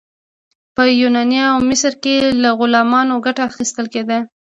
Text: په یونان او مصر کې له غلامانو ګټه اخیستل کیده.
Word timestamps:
په 0.75 0.83
یونان 1.01 1.31
او 1.51 1.57
مصر 1.69 1.93
کې 2.03 2.15
له 2.41 2.49
غلامانو 2.59 3.15
ګټه 3.25 3.41
اخیستل 3.49 3.85
کیده. 3.93 4.19